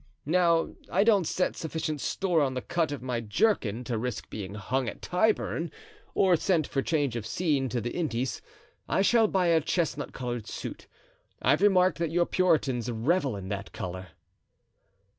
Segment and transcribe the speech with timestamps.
[0.25, 4.55] Now, I don't set sufficient store on the cut of my jerkin to risk being
[4.55, 5.69] hung at Tyburn
[6.15, 8.41] or sent for change of scene to the Indies.
[8.89, 10.87] I shall buy a chestnut colored suit.
[11.39, 14.07] I've remarked that your Puritans revel in that color."